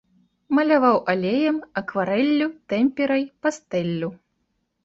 [0.59, 4.09] Маляваў алеем, акварэллю, тэмперай, пастэллю.